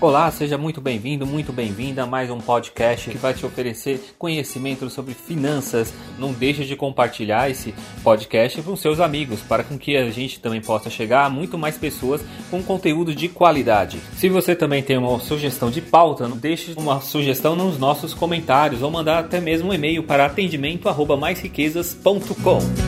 [0.00, 4.88] Olá, seja muito bem-vindo, muito bem-vinda a mais um podcast que vai te oferecer conhecimento
[4.88, 5.92] sobre finanças.
[6.16, 10.60] Não deixe de compartilhar esse podcast com seus amigos, para com que a gente também
[10.60, 13.98] possa chegar a muito mais pessoas com conteúdo de qualidade.
[14.14, 18.82] Se você também tem uma sugestão de pauta, não deixe uma sugestão nos nossos comentários
[18.82, 22.87] ou mandar até mesmo um e-mail para atendimento@maisriquezas.com.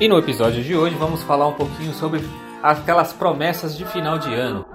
[0.00, 2.20] E no episódio de hoje vamos falar um pouquinho sobre
[2.60, 4.66] aquelas promessas de final de ano.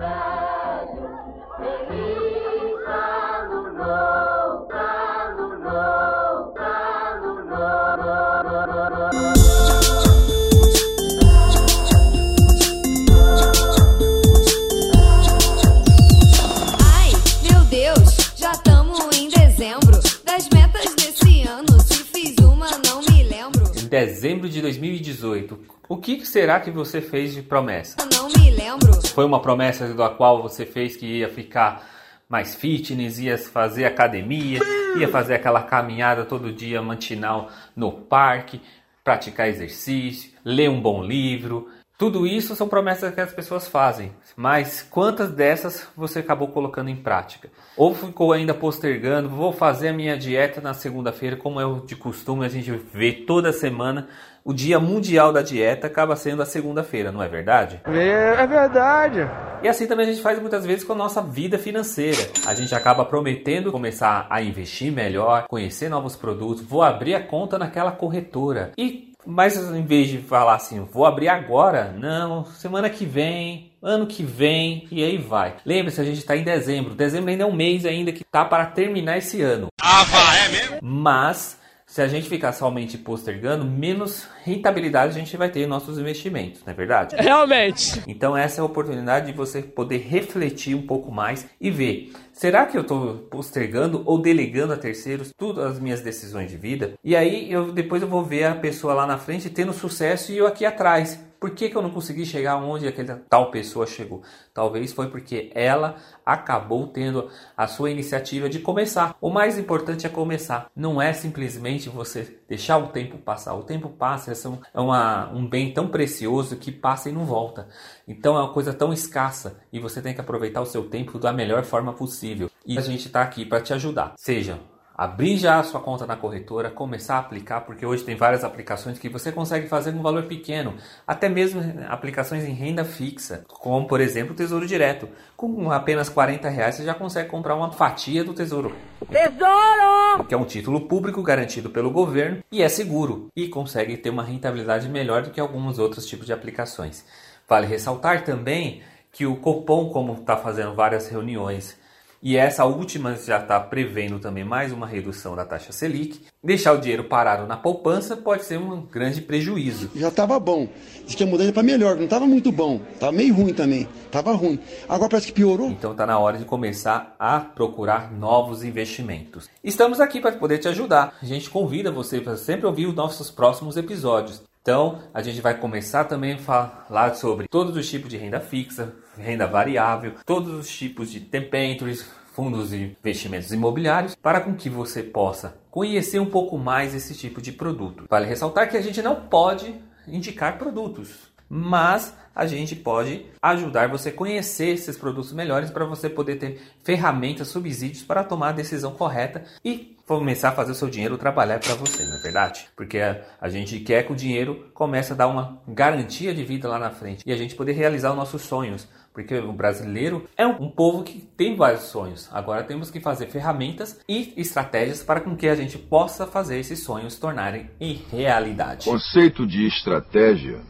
[23.89, 27.97] Dezembro de 2018, o que será que você fez de promessa?
[28.13, 28.93] Não me lembro.
[29.07, 31.89] Foi uma promessa da qual você fez que ia ficar
[32.29, 34.59] mais fitness, ia fazer academia,
[34.99, 38.61] ia fazer aquela caminhada todo dia matinal no parque,
[39.03, 41.67] praticar exercício, ler um bom livro.
[41.99, 46.95] Tudo isso são promessas que as pessoas fazem, mas quantas dessas você acabou colocando em
[46.95, 47.49] prática?
[47.75, 52.45] Ou ficou ainda postergando, vou fazer a minha dieta na segunda-feira, como é de costume,
[52.45, 54.07] a gente vê toda semana,
[54.45, 57.81] o dia mundial da dieta acaba sendo a segunda-feira, não é verdade?
[57.83, 59.29] É, é verdade.
[59.61, 62.29] E assim também a gente faz muitas vezes com a nossa vida financeira.
[62.47, 67.59] A gente acaba prometendo começar a investir melhor, conhecer novos produtos, vou abrir a conta
[67.59, 68.71] naquela corretora.
[68.77, 74.07] E mas em vez de falar assim, vou abrir agora, não, semana que vem, ano
[74.07, 75.55] que vem e aí vai.
[75.63, 76.95] Lembre-se, a gente está em dezembro.
[76.95, 79.67] Dezembro ainda é um mês ainda que tá para terminar esse ano.
[79.79, 80.79] Ah, vá, é mesmo?
[80.81, 81.58] Mas
[81.89, 86.61] se a gente ficar somente postergando, menos rentabilidade a gente vai ter em nossos investimentos,
[86.63, 87.15] não é verdade?
[87.15, 88.03] Realmente.
[88.07, 92.67] Então essa é a oportunidade de você poder refletir um pouco mais e ver, será
[92.67, 96.93] que eu estou postergando ou delegando a terceiros todas as minhas decisões de vida?
[97.03, 100.37] E aí eu depois eu vou ver a pessoa lá na frente tendo sucesso e
[100.37, 101.19] eu aqui atrás.
[101.39, 104.21] Por que, que eu não consegui chegar onde aquela tal pessoa chegou?
[104.53, 105.95] Talvez foi porque ela
[106.25, 109.15] acabou tendo a sua iniciativa de começar.
[109.21, 110.69] O mais importante é começar.
[110.75, 113.53] Não é simplesmente você deixar o tempo passar.
[113.55, 114.33] O tempo passa,
[114.73, 117.67] é uma, um bem tão precioso que passa e não volta.
[118.07, 121.31] Então é uma coisa tão escassa e você tem que aproveitar o seu tempo da
[121.31, 122.49] melhor forma possível.
[122.65, 124.13] E a gente está aqui para te ajudar.
[124.17, 124.59] Seja
[124.99, 128.99] abrir já a sua conta na corretora, começar a aplicar, porque hoje tem várias aplicações
[128.99, 130.73] que você consegue fazer com um valor pequeno,
[131.07, 135.07] até mesmo aplicações em renda fixa, como por exemplo o Tesouro Direto.
[135.37, 138.75] Com apenas 40 reais você já consegue comprar uma fatia do Tesouro.
[139.09, 140.25] Tesouro!
[140.27, 144.23] Que é um título público garantido pelo governo e é seguro e consegue ter uma
[144.23, 147.05] rentabilidade melhor do que alguns outros tipos de aplicações.
[147.47, 148.81] Vale ressaltar também
[149.13, 151.78] que o Copom, como está fazendo várias reuniões
[152.21, 156.19] e essa última já está prevendo também mais uma redução da taxa Selic.
[156.43, 159.89] Deixar o dinheiro parado na poupança pode ser um grande prejuízo.
[159.95, 160.67] Já estava bom.
[161.05, 162.81] Diz que a mudança para melhor, não estava muito bom.
[162.93, 163.87] Estava meio ruim também.
[164.05, 164.59] Estava ruim.
[164.87, 165.69] Agora parece que piorou.
[165.69, 169.49] Então está na hora de começar a procurar novos investimentos.
[169.63, 171.17] Estamos aqui para poder te ajudar.
[171.21, 174.48] A gente convida você para sempre ouvir os nossos próximos episódios.
[174.61, 178.93] Então, a gente vai começar também a falar sobre todos os tipos de renda fixa,
[179.17, 185.01] renda variável, todos os tipos de debentures, fundos e investimentos imobiliários, para com que você
[185.01, 188.05] possa conhecer um pouco mais esse tipo de produto.
[188.09, 189.73] Vale ressaltar que a gente não pode
[190.05, 196.09] indicar produtos, mas a gente pode ajudar você a conhecer esses produtos melhores para você
[196.09, 200.89] poder ter ferramentas, subsídios para tomar a decisão correta e começar a fazer o seu
[200.89, 202.67] dinheiro trabalhar para você, não é verdade?
[202.77, 206.79] Porque a, gente quer que o dinheiro comece a dar uma garantia de vida lá
[206.79, 208.87] na frente e a gente poder realizar os nossos sonhos.
[209.13, 212.29] Porque o brasileiro é um, povo que tem vários sonhos.
[212.31, 216.79] Agora temos que fazer ferramentas e estratégias para com que a gente possa fazer esses
[216.79, 218.85] sonhos tornarem em realidade.
[218.85, 220.61] Conceito de estratégia,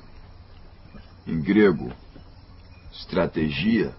[1.30, 1.92] em grego,
[2.92, 3.94] estratégia,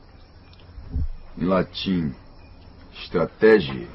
[1.38, 2.12] em latim,
[2.92, 3.88] estratégia,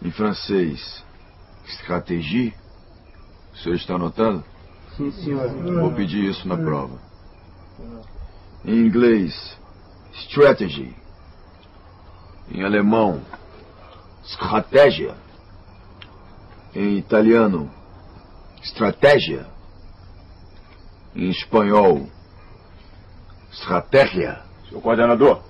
[0.00, 1.04] em francês,
[1.66, 2.54] stratégie.
[3.52, 4.44] O senhor está anotando?
[4.96, 5.48] Sim, senhor.
[5.48, 7.00] Vou pedir isso na prova.
[8.64, 9.58] Em inglês,
[10.12, 10.94] strategy.
[12.48, 13.20] Em alemão,
[14.24, 15.16] estratégia.
[16.74, 17.68] Em italiano,
[18.62, 19.55] estratégia.
[21.16, 22.06] Em espanhol,
[23.50, 24.40] estratégia.
[24.68, 25.40] Senhor coordenador,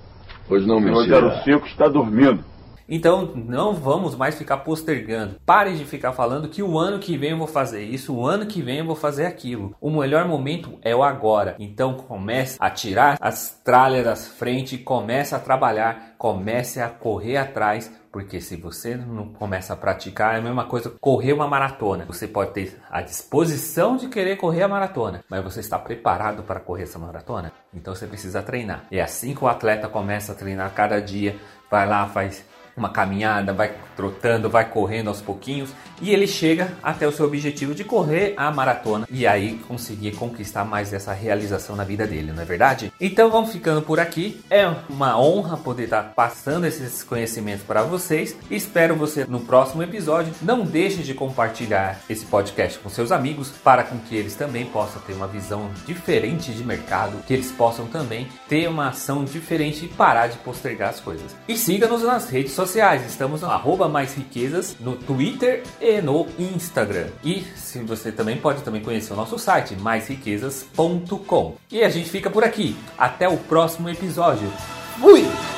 [0.47, 2.43] Pois não, o meu senhor 05 está dormindo.
[2.89, 5.35] Então não vamos mais ficar postergando.
[5.45, 8.45] Pare de ficar falando que o ano que vem eu vou fazer isso, o ano
[8.45, 9.75] que vem eu vou fazer aquilo.
[9.81, 11.57] O melhor momento é o agora.
[11.59, 17.91] Então comece a tirar as tralhas das frente, comece a trabalhar, comece a correr atrás
[18.17, 22.03] porque se você não começa a praticar, é a mesma coisa correr uma maratona.
[22.05, 26.59] Você pode ter a disposição de querer correr a maratona, mas você está preparado para
[26.59, 27.51] correr essa maratona?
[27.71, 28.85] Então você precisa treinar.
[28.91, 31.35] É assim que o atleta começa a treinar cada dia,
[31.69, 32.43] vai lá, faz
[32.77, 37.73] uma caminhada, vai trotando, vai correndo aos pouquinhos e ele chega até o seu objetivo
[37.73, 42.43] de correr a maratona e aí conseguir conquistar mais essa realização na vida dele, não
[42.43, 42.93] é verdade?
[43.01, 44.39] Então vamos ficando por aqui.
[44.49, 48.37] É uma honra poder estar passando esses conhecimentos para vocês.
[48.51, 50.33] Espero você no próximo episódio.
[50.41, 55.01] Não deixe de compartilhar esse podcast com seus amigos para com que eles também possam
[55.01, 59.87] ter uma visão diferente de mercado, que eles possam também ter uma ação diferente e
[59.87, 61.35] parar de postergar as coisas.
[61.47, 63.05] E siga-nos nas redes sociais.
[63.05, 67.07] Estamos no arroba mais riquezas no Twitter e no Instagram.
[67.23, 71.55] E se você também pode também conhecer o nosso site maisriquezas.com.
[71.71, 72.75] E a gente fica por aqui.
[72.97, 74.51] Até o próximo episódio.
[74.99, 75.56] Fui!